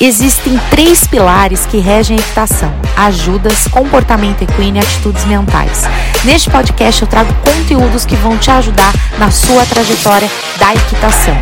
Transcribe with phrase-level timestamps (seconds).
[0.00, 5.82] Existem três pilares que regem a equitação: ajudas, comportamento equino e atitudes mentais.
[6.24, 11.34] Neste podcast eu trago conteúdos que vão te ajudar na sua trajetória da equitação.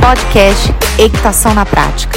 [0.00, 2.16] Podcast Equitação na Prática.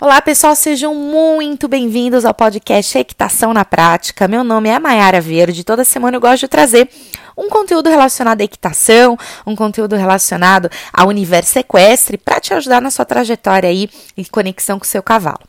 [0.00, 4.26] Olá, pessoal, sejam muito bem-vindos ao podcast Equitação na Prática.
[4.26, 5.62] Meu nome é Mayara Verde.
[5.62, 6.88] Toda semana eu gosto de trazer
[7.36, 12.90] um conteúdo relacionado à equitação, um conteúdo relacionado ao universo equestre para te ajudar na
[12.90, 15.40] sua trajetória aí em conexão com o seu cavalo.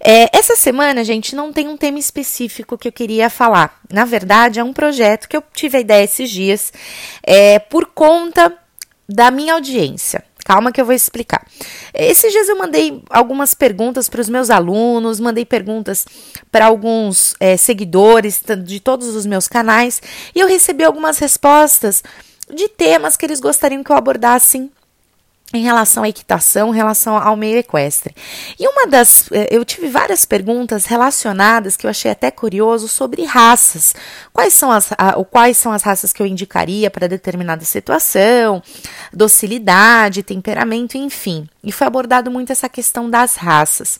[0.00, 3.80] É, essa semana, gente, não tem um tema específico que eu queria falar.
[3.90, 6.72] Na verdade, é um projeto que eu tive a ideia esses dias
[7.22, 8.52] é, por conta
[9.08, 10.24] da minha audiência.
[10.44, 11.46] Calma que eu vou explicar.
[11.94, 16.06] Esses dias eu mandei algumas perguntas para os meus alunos, mandei perguntas
[16.52, 20.02] para alguns é, seguidores de todos os meus canais
[20.34, 22.04] e eu recebi algumas respostas
[22.54, 24.70] de temas que eles gostariam que eu abordasse
[25.56, 28.14] em relação à equitação, em relação ao meio equestre.
[28.58, 29.30] E uma das.
[29.32, 33.94] Eh, eu tive várias perguntas relacionadas que eu achei até curioso sobre raças.
[34.32, 38.62] Quais são as, a, quais são as raças que eu indicaria para determinada situação,
[39.12, 41.48] docilidade, temperamento, enfim.
[41.62, 43.98] E foi abordado muito essa questão das raças.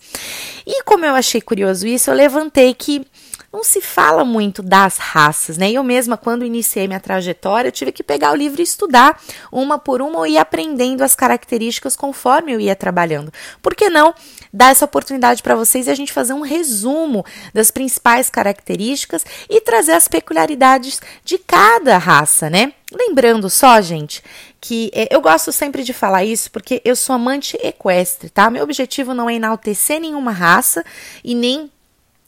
[0.66, 3.06] E como eu achei curioso isso, eu levantei que
[3.54, 5.70] não se fala muito das raças, né?
[5.70, 10.02] Eu mesma, quando iniciei minha trajetória, tive que pegar o livro e estudar uma por
[10.02, 13.32] uma e ir aprendendo as características conforme eu ia trabalhando.
[13.62, 14.12] Por que não
[14.52, 19.60] dar essa oportunidade para vocês e a gente fazer um resumo das principais características e
[19.60, 22.72] trazer as peculiaridades de cada raça, né?
[22.92, 24.20] Lembrando só, gente,
[24.60, 28.50] que é, eu gosto sempre de falar isso porque eu sou amante equestre, tá?
[28.50, 30.84] Meu objetivo não é enaltecer nenhuma raça
[31.22, 31.70] e nem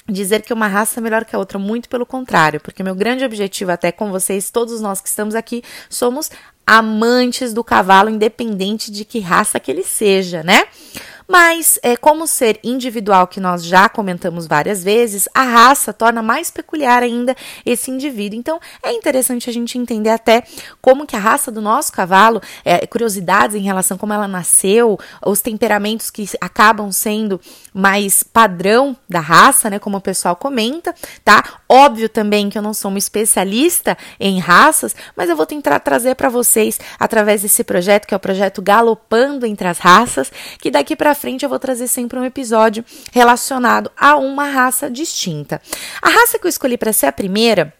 [0.08, 3.24] dizer que uma raça é melhor que a outra, muito pelo contrário, porque meu grande
[3.24, 6.30] objetivo, até com vocês, todos nós que estamos aqui, somos
[6.66, 10.64] amantes do cavalo, independente de que raça que ele seja, né?
[11.28, 16.50] Mas, é, como ser individual, que nós já comentamos várias vezes, a raça torna mais
[16.50, 18.38] peculiar ainda esse indivíduo.
[18.38, 20.44] Então, é interessante a gente entender até
[20.80, 24.98] como que a raça do nosso cavalo, é, curiosidades em relação a como ela nasceu,
[25.24, 27.40] os temperamentos que acabam sendo
[27.74, 29.78] mais padrão da raça, né?
[29.78, 30.94] Como o pessoal comenta,
[31.24, 31.60] tá?
[31.68, 36.14] Óbvio também que eu não sou uma especialista em raças, mas eu vou tentar trazer
[36.14, 40.94] para vocês através desse projeto, que é o projeto Galopando entre as Raças, que daqui
[40.94, 45.60] para frente eu vou trazer sempre um episódio relacionado a uma raça distinta.
[46.00, 47.74] A raça que eu escolhi para ser a primeira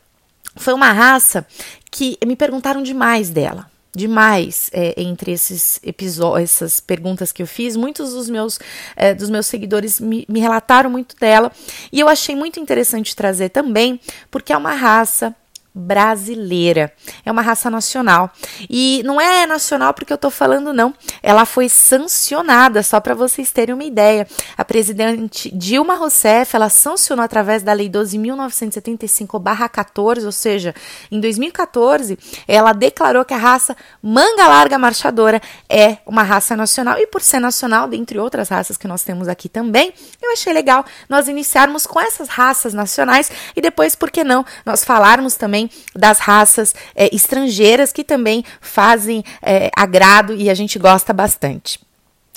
[0.56, 1.46] foi uma raça
[1.88, 7.76] que me perguntaram demais dela demais é, entre esses episódios, essas perguntas que eu fiz.
[7.76, 8.60] Muitos dos meus,
[8.94, 11.50] é, dos meus seguidores me, me relataram muito dela
[11.90, 13.98] e eu achei muito interessante trazer também,
[14.30, 15.34] porque é uma raça
[15.76, 16.90] brasileira.
[17.22, 18.30] É uma raça nacional.
[18.70, 20.94] E não é nacional porque eu tô falando, não.
[21.22, 24.26] Ela foi sancionada, só para vocês terem uma ideia.
[24.56, 30.74] A presidente Dilma Rousseff, ela sancionou através da Lei 12.975-14, ou seja,
[31.10, 36.98] em 2014, ela declarou que a raça manga larga marchadora é uma raça nacional.
[36.98, 39.92] E por ser nacional, dentre outras raças que nós temos aqui também,
[40.22, 44.82] eu achei legal nós iniciarmos com essas raças nacionais e depois, por que não, nós
[44.82, 51.12] falarmos também das raças é, estrangeiras que também fazem é, agrado e a gente gosta
[51.12, 51.78] bastante.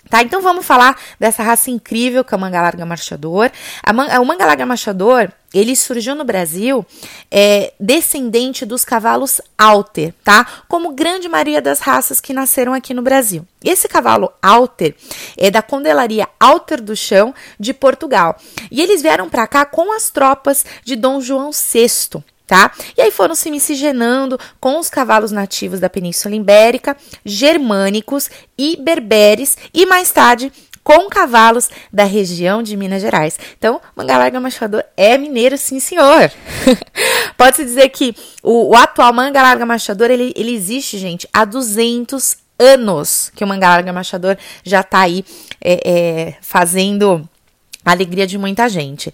[0.10, 3.52] Tá, então vamos falar dessa raça incrível que é o manga larga marchador.
[3.94, 6.84] Man o manga larga marchador, ele surgiu no Brasil
[7.30, 10.64] é, descendente dos cavalos Alter, tá?
[10.68, 13.46] Como grande maioria das raças que nasceram aqui no Brasil.
[13.64, 14.96] Esse cavalo Alter
[15.38, 18.36] é da Condelaria Alter do Chão de Portugal.
[18.72, 22.72] E eles vieram para cá com as tropas de Dom João VI, tá?
[22.98, 28.28] E aí foram se miscigenando com os cavalos nativos da Península Ibérica, germânicos
[28.58, 30.52] e berberes e mais tarde
[30.84, 33.38] com cavalos da região de Minas Gerais.
[33.56, 36.32] Então, Manga Larga Machador é mineiro, sim, senhor.
[37.38, 42.38] Pode-se dizer que o, o, atual Manga Larga Machador, ele, ele existe, gente, há 200
[42.58, 45.24] anos que o Manga Larga Machador já está aí
[45.64, 47.30] é, é, fazendo
[47.86, 49.14] a alegria de muita gente.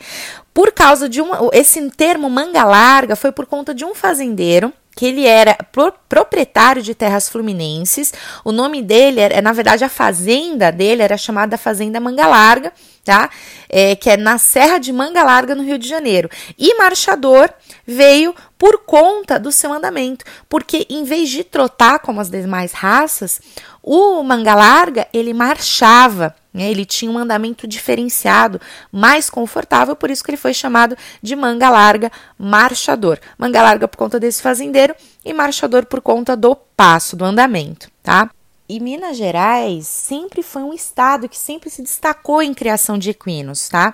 [0.56, 1.31] Por causa de um.
[1.52, 6.81] Esse termo manga larga foi por conta de um fazendeiro que ele era pro, proprietário
[6.81, 8.13] de terras fluminenses.
[8.42, 12.72] O nome dele era, na verdade, a fazenda dele era chamada Fazenda Manga Larga,
[13.04, 13.30] tá?
[13.68, 16.30] É, que é na Serra de Manga Larga, no Rio de Janeiro.
[16.58, 17.54] E Marchador
[17.86, 23.42] veio por conta do seu andamento, porque em vez de trotar como as demais raças,
[23.84, 26.34] o Manga Larga ele marchava.
[26.56, 26.72] Né?
[26.72, 31.69] Ele tinha um andamento diferenciado, mais confortável, por isso que ele foi chamado de manga
[31.69, 32.10] larga
[32.40, 33.19] marchador.
[33.38, 38.31] Manga larga por conta desse fazendeiro e marchador por conta do passo, do andamento, tá?
[38.69, 43.68] E Minas Gerais sempre foi um estado que sempre se destacou em criação de equinos,
[43.68, 43.94] tá?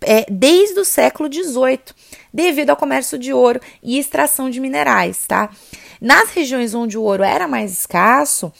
[0.00, 1.78] É, desde o século XVIII,
[2.32, 5.50] devido ao comércio de ouro e extração de minerais, tá?
[6.00, 8.50] Nas regiões onde o ouro era mais escasso,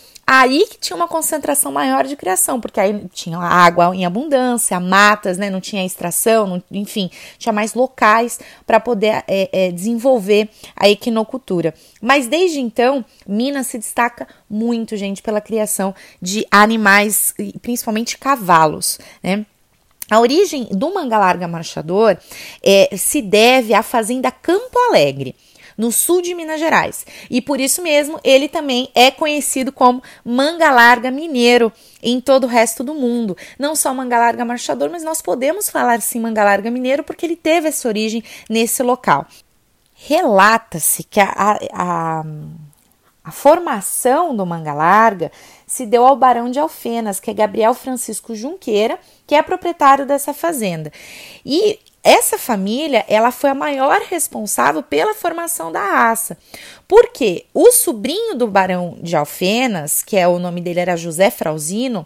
[0.40, 5.36] aí que tinha uma concentração maior de criação, porque aí tinha água em abundância, matas,
[5.36, 5.50] né?
[5.50, 11.74] Não tinha extração, não, enfim, tinha mais locais para poder é, é, desenvolver a equinocultura.
[12.00, 19.44] Mas desde então, Minas se destaca muito, gente, pela criação de animais, principalmente cavalos, né?
[20.10, 22.18] A origem do manga larga marchador
[22.62, 25.34] é, se deve à fazenda Campo Alegre
[25.76, 27.06] no sul de Minas Gerais.
[27.30, 31.72] E por isso mesmo ele também é conhecido como manga larga mineiro
[32.02, 33.36] em todo o resto do mundo.
[33.58, 37.36] Não só manga larga marchador, mas nós podemos falar sim manga larga mineiro porque ele
[37.36, 39.26] teve essa origem nesse local.
[39.94, 42.24] Relata-se que a, a, a,
[43.22, 45.30] a formação do manga larga
[45.64, 50.34] se deu ao Barão de Alfenas, que é Gabriel Francisco Junqueira, que é proprietário dessa
[50.34, 50.92] fazenda.
[51.46, 56.36] E essa família, ela foi a maior responsável pela formação da raça.
[56.88, 62.04] Porque o sobrinho do barão de Alfenas, que é o nome dele era José Frauzino,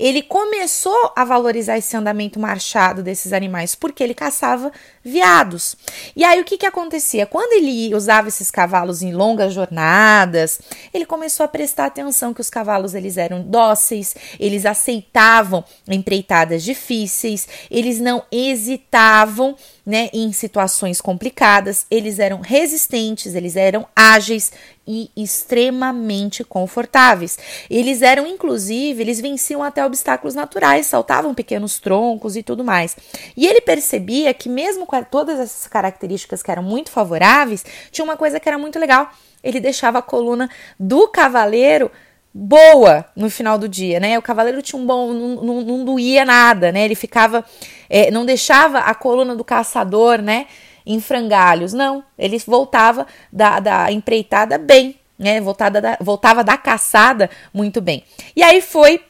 [0.00, 4.72] ele começou a valorizar esse andamento marchado desses animais porque ele caçava
[5.04, 5.76] veados.
[6.16, 7.26] E aí o que que acontecia?
[7.26, 10.58] Quando ele usava esses cavalos em longas jornadas,
[10.94, 17.46] ele começou a prestar atenção que os cavalos eles eram dóceis, eles aceitavam empreitadas difíceis,
[17.70, 19.54] eles não hesitavam
[19.84, 24.52] né, em situações complicadas, eles eram resistentes, eles eram ágeis
[24.86, 27.38] e extremamente confortáveis.
[27.68, 32.96] Eles eram, inclusive, eles venciam até obstáculos naturais, saltavam pequenos troncos e tudo mais.
[33.36, 38.16] E ele percebia que, mesmo com todas essas características que eram muito favoráveis, tinha uma
[38.16, 39.10] coisa que era muito legal.
[39.42, 41.90] Ele deixava a coluna do cavaleiro
[42.32, 44.18] boa no final do dia, né?
[44.18, 46.84] O cavaleiro tinha um bom, não, não, não doía nada, né?
[46.84, 47.44] Ele ficava,
[47.88, 50.46] é, não deixava a coluna do caçador, né?
[50.86, 52.04] Em frangalhos, não.
[52.18, 55.40] Ele voltava da, da empreitada bem, né?
[55.40, 58.04] Voltada da, voltava da caçada muito bem.
[58.34, 59.02] E aí foi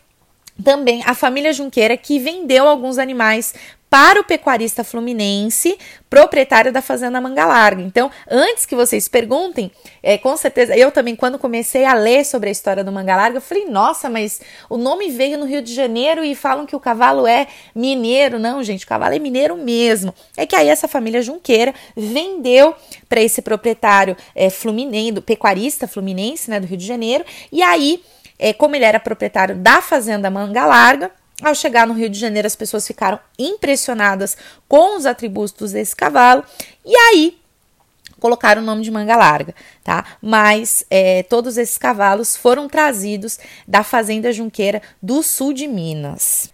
[0.65, 3.55] também a família Junqueira que vendeu alguns animais
[3.91, 5.77] para o pecuarista fluminense,
[6.09, 7.83] proprietário da fazenda Manga Larga.
[7.83, 12.49] Então, antes que vocês perguntem, é, com certeza, eu também, quando comecei a ler sobre
[12.49, 15.75] a história do Manga Larga, eu falei, nossa, mas o nome veio no Rio de
[15.75, 18.39] Janeiro e falam que o cavalo é mineiro.
[18.39, 20.15] Não, gente, o cavalo é mineiro mesmo.
[20.37, 22.77] É que aí essa família Junqueira vendeu
[23.09, 28.03] para esse proprietário é, fluminense, pecuarista fluminense, né, do Rio de Janeiro, e aí,
[28.39, 31.11] é, como ele era proprietário da fazenda Manga Larga,
[31.43, 34.37] ao chegar no Rio de Janeiro, as pessoas ficaram impressionadas
[34.69, 36.45] com os atributos desse cavalo
[36.85, 37.39] e aí
[38.21, 40.05] colocaram o nome de manga larga, tá?
[40.21, 46.53] Mas é, todos esses cavalos foram trazidos da Fazenda Junqueira do sul de Minas.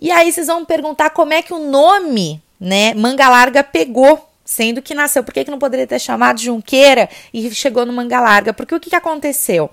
[0.00, 4.82] E aí vocês vão perguntar como é que o nome, né, manga larga pegou Sendo
[4.82, 8.52] que nasceu, por que, que não poderia ter chamado Junqueira e chegou no Manga Larga?
[8.52, 9.70] Porque o que, que aconteceu?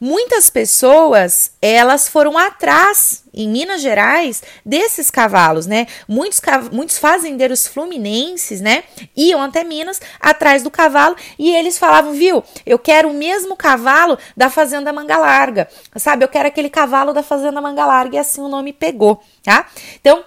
[0.00, 5.86] Muitas pessoas, elas foram atrás, em Minas Gerais, desses cavalos, né?
[6.08, 6.40] Muitos,
[6.72, 8.82] muitos fazendeiros fluminenses, né?
[9.16, 14.18] Iam até Minas, atrás do cavalo, e eles falavam, viu, eu quero o mesmo cavalo
[14.36, 16.24] da Fazenda Manga Larga, sabe?
[16.24, 19.68] Eu quero aquele cavalo da Fazenda Manga Larga, e assim o nome pegou, tá?
[20.00, 20.24] Então,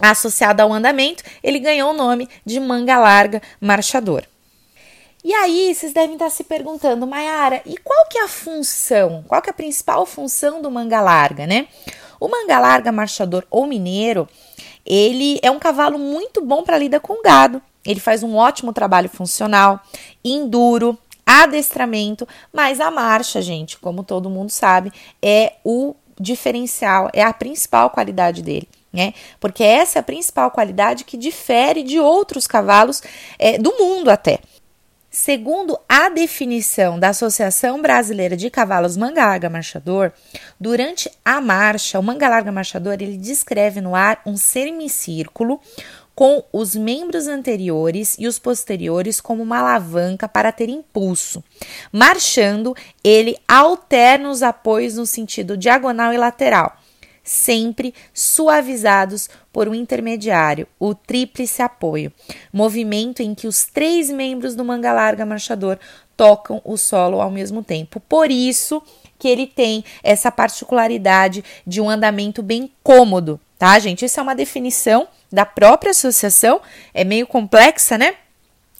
[0.00, 4.24] associado ao andamento, ele ganhou o nome de manga larga marchador.
[5.24, 9.24] E aí, vocês devem estar se perguntando, Mayara, e qual que é a função?
[9.26, 11.66] Qual que é a principal função do manga larga, né?
[12.20, 14.28] O manga larga marchador ou mineiro,
[14.84, 17.60] ele é um cavalo muito bom para lidar com gado.
[17.84, 19.80] Ele faz um ótimo trabalho funcional,
[20.24, 27.32] enduro, adestramento, mas a marcha, gente, como todo mundo sabe, é o diferencial, é a
[27.32, 29.12] principal qualidade dele né?
[29.38, 33.02] Porque essa é a principal qualidade que difere de outros cavalos
[33.38, 34.40] é, do mundo até.
[35.10, 40.12] Segundo a definição da Associação Brasileira de Cavalos Manga Larga Marchador,
[40.58, 45.58] durante a marcha, o manga larga marchador ele descreve no ar um semicírculo
[46.14, 51.42] com os membros anteriores e os posteriores como uma alavanca para ter impulso.
[51.92, 56.76] Marchando, ele alterna os apoios no sentido diagonal e lateral
[57.26, 62.12] sempre suavizados por um intermediário, o tríplice apoio,
[62.52, 65.78] movimento em que os três membros do manga larga marchador
[66.16, 68.00] tocam o solo ao mesmo tempo.
[68.00, 68.82] Por isso
[69.18, 74.04] que ele tem essa particularidade de um andamento bem cômodo, tá, gente?
[74.04, 76.60] Isso é uma definição da própria associação,
[76.94, 78.14] é meio complexa, né?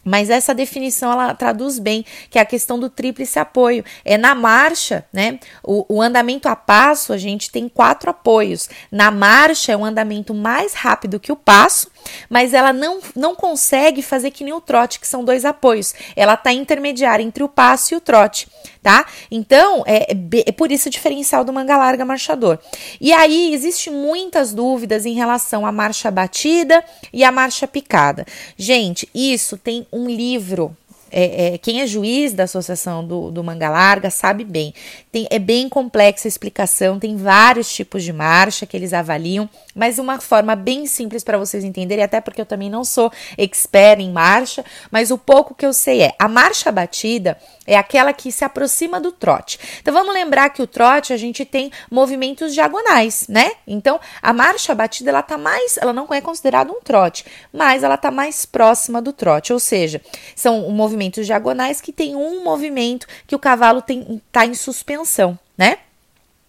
[0.07, 3.85] Mas essa definição ela traduz bem, que é a questão do tríplice apoio.
[4.05, 5.41] É na marcha, né?
[5.65, 8.71] O, o, andamento a passo, a gente tem quatro apoios.
[8.89, 11.91] Na marcha é um andamento mais rápido que o passo,
[12.31, 15.93] mas ela não, não consegue fazer que nem o trote, que são dois apoios.
[16.15, 18.47] Ela está intermediária entre o passo e o trote,
[18.87, 19.05] tá?
[19.28, 20.14] Então, é,
[20.47, 22.57] é por isso o diferencial do manga larga marchador.
[23.00, 28.25] E aí, existe muitas dúvidas em relação à marcha batida e à marcha picada.
[28.57, 30.76] Gente, isso tem um livro
[31.18, 34.75] é, é, quem é juiz da associação do, do Manga Larga sabe bem.
[35.11, 39.99] Tem, é bem complexa a explicação, tem vários tipos de marcha que eles avaliam, mas
[39.99, 44.12] uma forma bem simples para vocês entenderem, até porque eu também não sou expert em
[44.12, 48.44] marcha, mas o pouco que eu sei é a marcha batida é aquela que se
[48.44, 49.58] aproxima do trote.
[49.80, 53.52] Então vamos lembrar que o trote a gente tem movimentos diagonais, né?
[53.66, 57.96] Então a marcha batida ela tá mais, ela não é considerada um trote, mas ela
[57.96, 60.02] tá mais próxima do trote, ou seja,
[60.35, 63.83] são movimentos movimentos diagonais que tem um movimento que o cavalo
[64.27, 65.79] está em suspensão, né?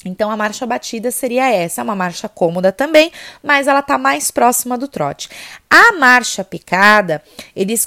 [0.06, 3.12] Então a marcha batida seria essa, uma marcha cômoda também,
[3.42, 5.28] mas ela está mais próxima do trote.
[5.70, 7.22] A marcha picada,
[7.56, 7.86] eles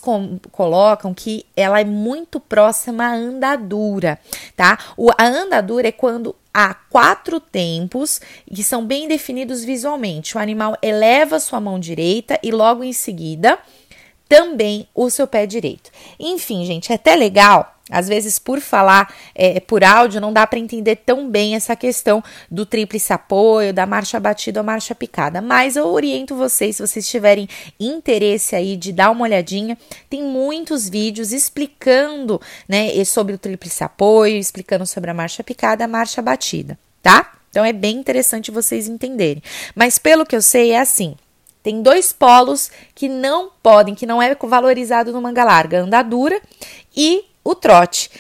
[0.51, 4.19] colocam que ela é muito próxima à andadura,
[4.57, 4.77] tá?
[4.97, 8.21] O, a andadura é quando há quatro tempos
[8.53, 10.37] que são bem definidos visualmente.
[10.37, 13.57] O animal eleva sua mão direita e logo em seguida
[14.31, 15.91] também o seu pé direito.
[16.17, 17.75] Enfim, gente, é até legal.
[17.91, 22.23] Às vezes, por falar é, por áudio, não dá para entender tão bem essa questão
[22.49, 25.43] do tríplice apoio, da marcha batida ou marcha picada.
[25.43, 27.49] Mas eu oriento vocês, se vocês tiverem
[27.81, 29.77] interesse aí de dar uma olhadinha,
[30.09, 35.89] tem muitos vídeos explicando né, sobre o tríplice apoio, explicando sobre a marcha picada a
[35.89, 37.33] marcha batida, tá?
[37.51, 39.43] Então é bem interessante vocês entenderem.
[39.75, 41.17] Mas pelo que eu sei, é assim.
[41.63, 46.41] Tem dois polos que não podem, que não é valorizado no manga larga: andadura
[46.97, 48.11] e o trote.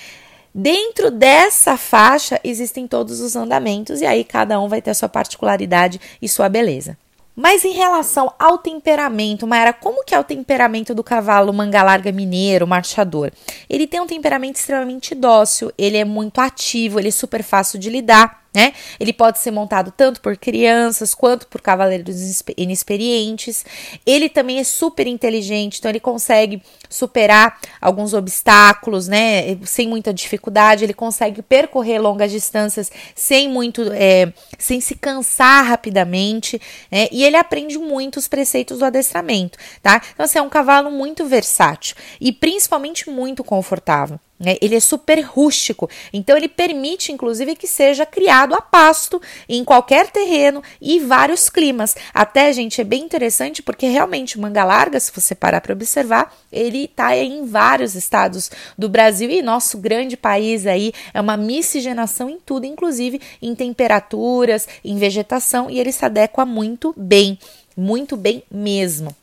[0.52, 5.08] Dentro dessa faixa existem todos os andamentos e aí cada um vai ter a sua
[5.08, 6.98] particularidade e sua beleza.
[7.36, 12.10] Mas em relação ao temperamento, Maera, como que é o temperamento do cavalo manga larga
[12.10, 13.30] mineiro, marchador?
[13.68, 17.88] Ele tem um temperamento extremamente dócil, ele é muito ativo, ele é super fácil de
[17.88, 18.72] lidar né?
[18.98, 23.64] Ele pode ser montado tanto por crianças quanto por cavaleiros inexperientes.
[24.04, 29.56] Ele também é super inteligente, então ele consegue superar alguns obstáculos, né?
[29.64, 30.84] Sem muita dificuldade.
[30.84, 37.08] Ele consegue percorrer longas distâncias sem muito, é, sem se cansar rapidamente, né?
[37.12, 40.02] E ele aprende muito os preceitos do adestramento, tá?
[40.12, 44.18] Então, assim, é um cavalo muito versátil e principalmente muito confortável.
[44.40, 44.56] Né?
[44.62, 50.10] Ele é super rústico, então ele permite, inclusive, que seja criado a pasto em qualquer
[50.10, 51.94] terreno e vários climas.
[52.14, 56.34] Até, gente, é bem interessante porque realmente o manga larga, se você parar para observar,
[56.50, 62.30] ele está em vários estados do Brasil e nosso grande país aí é uma miscigenação
[62.30, 67.38] em tudo, inclusive em temperaturas, em vegetação, e ele se adequa muito bem,
[67.76, 69.14] muito bem mesmo.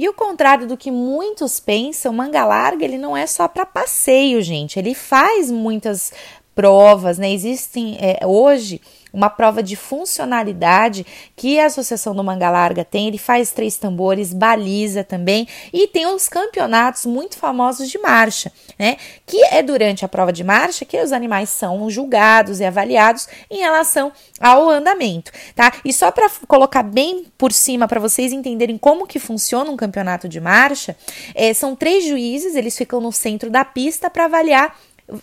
[0.00, 4.40] E o contrário do que muitos pensam, manga larga ele não é só para passeio,
[4.40, 4.78] gente.
[4.78, 6.10] Ele faz muitas
[6.54, 7.30] provas, né?
[7.30, 8.80] Existem é, hoje
[9.12, 13.08] uma prova de funcionalidade que a Associação do Manga Larga tem.
[13.08, 18.96] Ele faz três tambores, baliza também e tem os campeonatos muito famosos de marcha, né?
[19.26, 23.58] Que é durante a prova de marcha que os animais são julgados e avaliados em
[23.58, 25.72] relação ao andamento, tá?
[25.84, 30.28] E só para colocar bem por cima para vocês entenderem como que funciona um campeonato
[30.28, 30.96] de marcha,
[31.34, 34.76] é, são três juízes, eles ficam no centro da pista para avaliar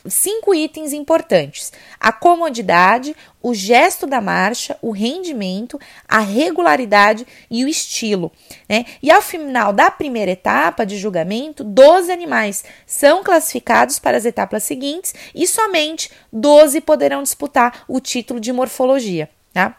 [0.07, 7.67] cinco itens importantes: a comodidade, o gesto da marcha, o rendimento, a regularidade e o
[7.67, 8.31] estilo.
[8.67, 8.85] Né?
[9.01, 14.63] E ao final da primeira etapa de julgamento, 12 animais são classificados para as etapas
[14.63, 19.29] seguintes e somente 12 poderão disputar o título de morfologia.
[19.53, 19.75] Tá?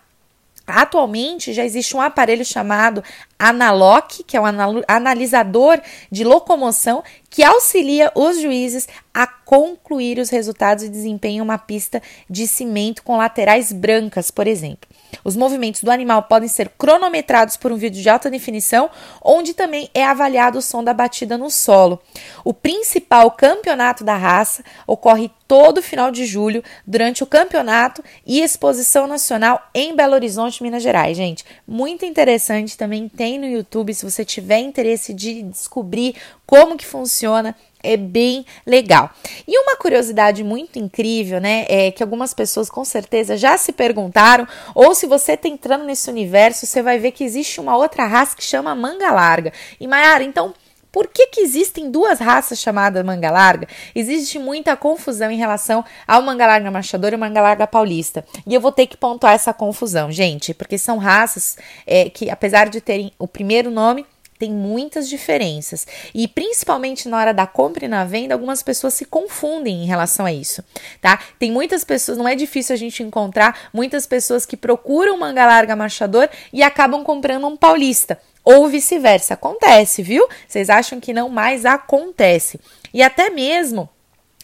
[0.70, 3.02] Atualmente já existe um aparelho chamado
[3.38, 4.44] Analoc, que é um
[4.87, 12.02] analisador de locomoção que auxilia os juízes a concluir os resultados e desempenham uma pista
[12.28, 14.88] de cimento com laterais brancas, por exemplo.
[15.25, 18.91] Os movimentos do animal podem ser cronometrados por um vídeo de alta definição,
[19.23, 22.00] onde também é avaliado o som da batida no solo.
[22.45, 29.07] O principal campeonato da raça ocorre todo final de julho, durante o campeonato e exposição
[29.07, 31.17] nacional em Belo Horizonte, Minas Gerais.
[31.17, 36.85] Gente, muito interessante, também tem no YouTube, se você tiver interesse de descobrir como que
[36.85, 39.11] funciona é bem legal.
[39.47, 44.47] E uma curiosidade muito incrível, né, é que algumas pessoas com certeza já se perguntaram,
[44.75, 48.37] ou se você está entrando nesse universo, você vai ver que existe uma outra raça
[48.37, 49.52] que chama manga larga.
[49.80, 50.54] E Mayara, então
[50.90, 53.68] Por que, que existem duas raças chamadas manga larga?
[53.94, 58.25] Existe muita confusão em relação ao manga larga marchador e o manga larga paulista.
[58.47, 62.68] E eu vou ter que pontuar essa confusão, gente, porque são raças é, que, apesar
[62.70, 64.06] de terem o primeiro nome,
[64.38, 65.87] tem muitas diferenças.
[66.14, 70.25] E principalmente na hora da compra e na venda, algumas pessoas se confundem em relação
[70.25, 70.62] a isso,
[71.00, 71.18] tá?
[71.38, 75.75] Tem muitas pessoas, não é difícil a gente encontrar muitas pessoas que procuram manga larga
[75.75, 78.18] marchador e acabam comprando um paulista.
[78.45, 79.35] Ou vice-versa.
[79.35, 80.26] Acontece, viu?
[80.47, 82.59] Vocês acham que não, mas acontece.
[82.95, 83.90] E até mesmo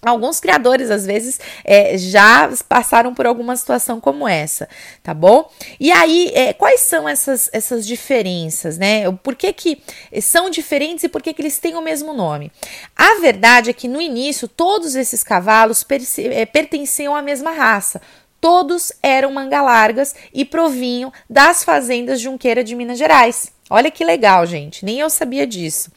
[0.05, 4.69] Alguns criadores, às vezes, é, já passaram por alguma situação como essa,
[5.03, 5.51] tá bom?
[5.81, 9.11] E aí, é, quais são essas, essas diferenças, né?
[9.23, 9.83] Por que, que
[10.21, 12.53] são diferentes e por que, que eles têm o mesmo nome?
[12.95, 15.85] A verdade é que no início, todos esses cavalos
[16.19, 18.03] é, pertenciam à mesma raça.
[18.41, 23.54] Todos eram manga largas e provinham das fazendas Junqueira de Minas Gerais.
[23.71, 25.91] Olha que legal, gente, nem eu sabia disso.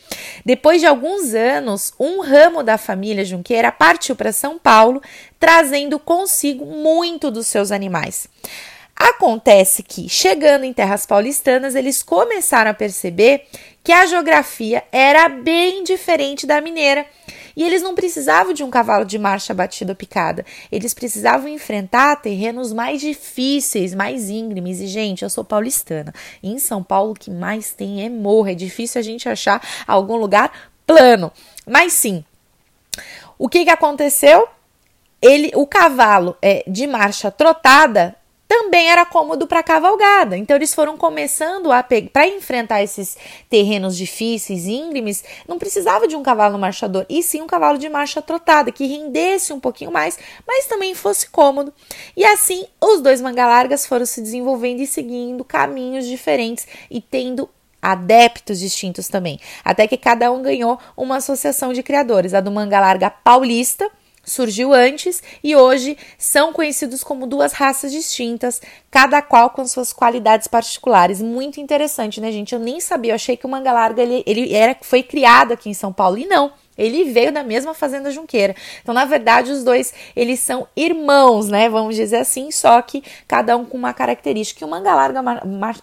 [0.46, 5.02] Depois de alguns anos, um ramo da família Junqueira partiu para São Paulo,
[5.38, 8.28] trazendo consigo muito dos seus animais.
[8.96, 13.46] Acontece que, chegando em terras paulistanas, eles começaram a perceber
[13.84, 17.06] que a geografia era bem diferente da mineira
[17.58, 20.46] e eles não precisavam de um cavalo de marcha batida ou picada.
[20.72, 24.80] Eles precisavam enfrentar terrenos mais difíceis, mais íngremes.
[24.80, 26.14] E, gente, eu sou paulistana.
[26.44, 28.48] E em São Paulo, o que mais tem é morro.
[28.48, 30.52] É difícil a gente achar algum lugar
[30.86, 31.32] plano.
[31.66, 32.24] Mas sim,
[33.40, 34.48] o que, que aconteceu?
[35.20, 38.16] Ele, o cavalo é, de marcha trotada
[38.48, 40.38] também era cômodo para cavalgada.
[40.38, 43.18] Então eles foram começando a para enfrentar esses
[43.50, 48.22] terrenos difíceis, íngremes, não precisava de um cavalo marchador, e sim um cavalo de marcha
[48.22, 51.74] trotada que rendesse um pouquinho mais, mas também fosse cômodo.
[52.16, 57.50] E assim os dois manga-largas foram se desenvolvendo e seguindo caminhos diferentes e tendo
[57.82, 62.80] adeptos distintos também, até que cada um ganhou uma associação de criadores, a do manga
[62.80, 63.90] larga paulista
[64.28, 70.48] surgiu antes e hoje são conhecidos como duas raças distintas, cada qual com suas qualidades
[70.48, 71.22] particulares.
[71.22, 72.54] Muito interessante, né, gente?
[72.54, 75.70] Eu nem sabia, eu achei que o manga larga ele, ele era, foi criado aqui
[75.70, 76.52] em São Paulo e não.
[76.78, 78.56] Ele veio da mesma fazenda Junqueira.
[78.82, 81.70] Então, na verdade, os dois, eles são irmãos, né?
[81.70, 84.64] Vamos dizer assim, só que cada um com uma característica.
[84.64, 85.22] E o manga larga,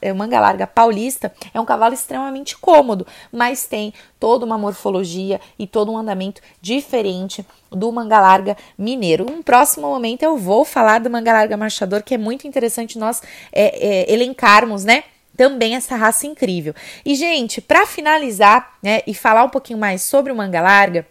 [0.00, 5.66] é, manga larga paulista é um cavalo extremamente cômodo, mas tem toda uma morfologia e
[5.66, 9.26] todo um andamento diferente do manga larga mineiro.
[9.30, 13.20] Um próximo momento eu vou falar do manga larga marchador, que é muito interessante nós
[13.52, 15.04] é, é, elencarmos, né?
[15.36, 16.74] Também essa raça incrível.
[17.04, 21.06] E, gente, para finalizar, né, e falar um pouquinho mais sobre o manga larga,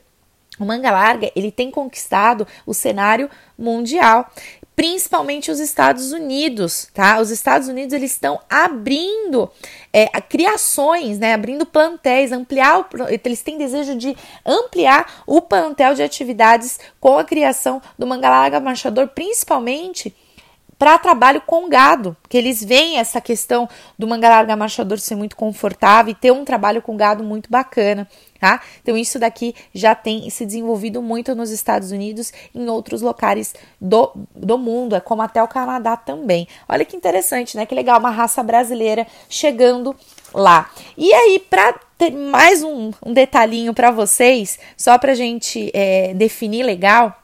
[0.59, 4.29] o manga larga, ele tem conquistado o cenário mundial
[4.75, 7.19] principalmente os Estados Unidos, tá?
[7.19, 9.49] Os Estados Unidos eles estão abrindo
[9.91, 11.33] é, criações, né?
[11.33, 17.23] Abrindo plantéis, ampliar, o, eles têm desejo de ampliar o plantel de atividades com a
[17.23, 20.15] criação do manga larga marchador, principalmente
[20.83, 25.33] para trabalho com gado, que eles veem essa questão do manga larga marchador ser muito
[25.33, 28.05] confortável e ter um trabalho com gado muito bacana,
[28.37, 28.59] tá?
[28.81, 33.55] Então isso daqui já tem se desenvolvido muito nos Estados Unidos e em outros locais
[33.79, 36.49] do, do mundo, é como até o Canadá também.
[36.67, 37.65] Olha que interessante, né?
[37.65, 39.95] Que legal, uma raça brasileira chegando
[40.33, 40.69] lá.
[40.97, 46.63] E aí, para ter mais um, um detalhinho para vocês, só para gente é, definir
[46.63, 47.23] legal,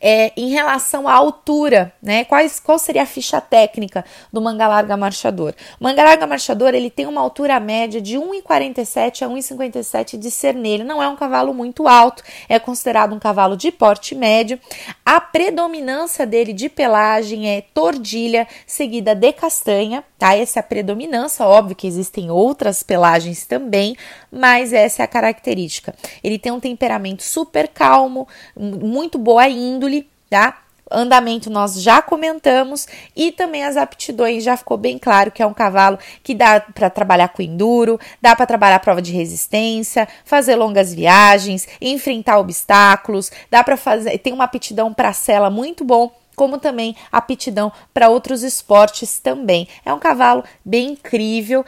[0.00, 2.24] é, em relação à altura, né?
[2.24, 5.54] Quais, qual seria a ficha técnica do manga larga marchador?
[5.78, 10.84] Manga larga marchador ele tem uma altura média de 1,47 a 1,57 de cernelho.
[10.84, 14.58] Não é um cavalo muito alto, é considerado um cavalo de porte médio.
[15.04, 20.34] A predominância dele de pelagem é tordilha, seguida de castanha, tá?
[20.34, 23.96] Essa é a predominância, óbvio que existem outras pelagens também,
[24.30, 25.94] mas essa é a característica.
[26.22, 29.89] Ele tem um temperamento super calmo, muito boa índole,
[30.30, 30.62] tá?
[30.92, 35.54] Andamento nós já comentamos e também as aptidões já ficou bem claro que é um
[35.54, 40.92] cavalo que dá para trabalhar com enduro, dá para trabalhar prova de resistência, fazer longas
[40.92, 46.96] viagens, enfrentar obstáculos, dá para fazer, tem uma aptidão para cela muito bom como também
[47.12, 49.68] aptidão para outros esportes também.
[49.84, 51.64] É um cavalo bem incrível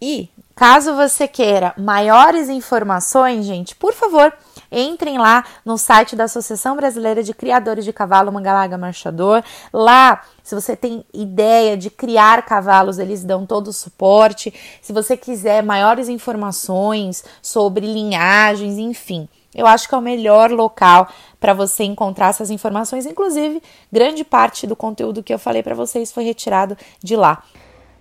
[0.00, 4.32] e caso você queira maiores informações, gente, por favor,
[4.70, 9.42] entrem lá no site da Associação Brasileira de Criadores de Cavalo Mangalaga Marchador.
[9.72, 14.52] Lá, se você tem ideia de criar cavalos, eles dão todo o suporte.
[14.82, 21.08] Se você quiser maiores informações sobre linhagens, enfim, eu acho que é o melhor local
[21.40, 23.06] para você encontrar essas informações.
[23.06, 27.42] Inclusive, grande parte do conteúdo que eu falei para vocês foi retirado de lá.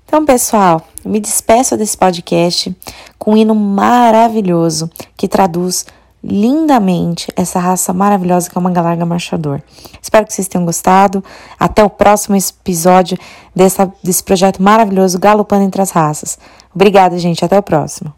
[0.06, 2.76] Então, pessoal, me despeço desse podcast
[3.18, 5.86] com um hino maravilhoso que traduz
[6.24, 9.62] lindamente essa raça maravilhosa que é o manga larga marchador.
[10.02, 11.24] Espero que vocês tenham gostado.
[11.60, 13.18] Até o próximo episódio
[13.56, 16.39] dessa, desse projeto maravilhoso Galopando entre as Raças.
[16.74, 17.46] Obrigada, gente.
[17.46, 18.13] Até o próximo.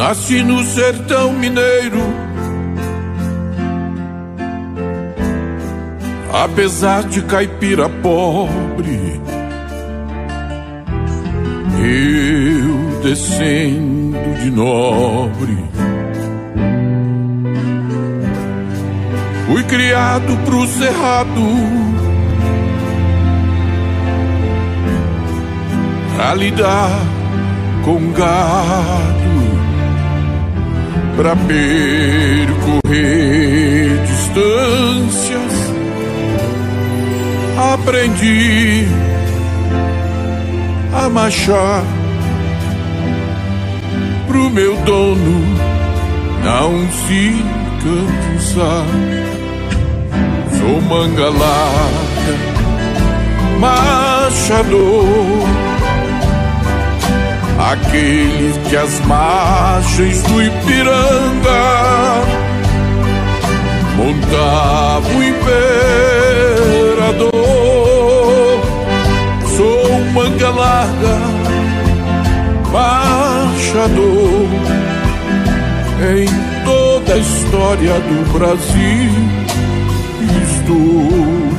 [0.00, 2.00] Nasci no sertão mineiro.
[6.32, 9.20] Apesar de caipira pobre,
[11.84, 15.58] eu descendo de nobre.
[19.48, 21.42] Fui criado pro cerrado.
[26.16, 26.90] Pra lidar
[27.84, 29.29] com gado
[31.20, 32.80] para percorrer
[34.06, 35.52] distâncias.
[37.74, 38.86] Aprendi
[40.94, 41.84] a marchar
[44.28, 45.44] pro meu dono
[46.42, 47.44] não se
[47.84, 48.86] cansar.
[50.58, 52.38] Sou manga larga,
[53.60, 55.69] machador
[57.60, 61.60] aquele que as margens do Ipiranga
[63.96, 65.70] montava o imperador.
[69.56, 71.18] Sou manga larga,
[72.72, 74.48] marchador
[76.00, 76.26] em
[76.64, 79.10] toda a história do Brasil.
[80.42, 81.49] Estou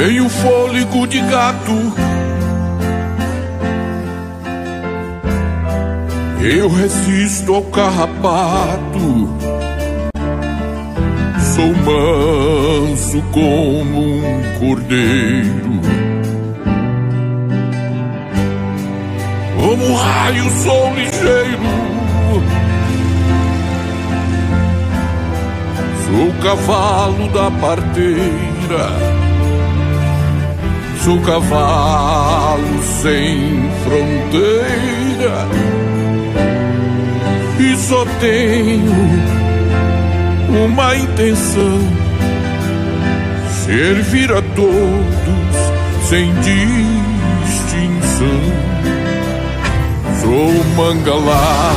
[0.00, 1.92] Tenho fôlego de gato.
[6.40, 9.28] Eu resisto ao carrapato.
[11.54, 15.80] Sou manso como um cordeiro.
[19.60, 21.60] Como um raio sou ligeiro.
[26.06, 29.29] Sou cavalo da parteira
[31.04, 35.48] sou cavalo sem fronteira
[37.58, 38.92] e só tenho
[40.64, 41.80] uma intenção:
[43.64, 46.32] servir a todos sem
[47.44, 47.80] distinção.
[50.20, 51.72] Sou mangalá,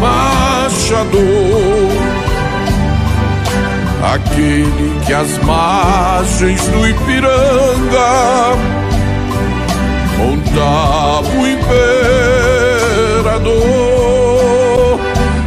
[0.00, 1.75] machador
[4.02, 8.56] aquele que as margens do Ipiranga
[10.18, 11.76] montava o imperador.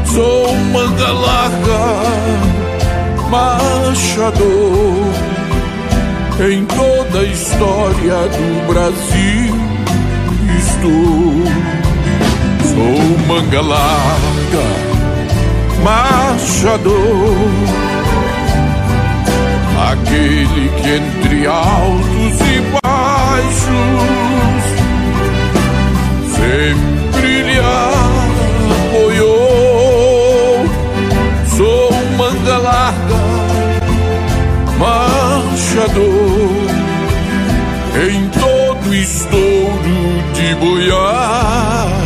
[0.06, 2.04] Sou manga larga,
[3.30, 5.10] machador
[6.42, 9.56] em toda a história do Brasil.
[10.58, 11.44] Estou,
[12.64, 14.66] sou manga larga,
[15.84, 17.36] machador
[19.92, 24.64] aquele que entre altos e baixos
[26.36, 27.60] sempre lhe
[28.92, 29.48] apoiou.
[31.58, 33.20] Sou manga larga,
[34.78, 36.30] marchador
[38.08, 42.00] em todo estouro de boiada.